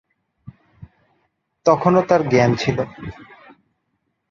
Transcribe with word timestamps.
তখনো 1.65 1.99
তার 2.01 2.21
জ্ঞান 2.29 2.51
ছিল। 2.55 2.77